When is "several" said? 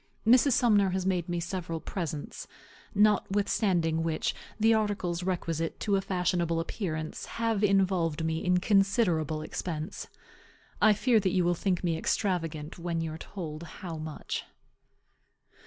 1.39-1.79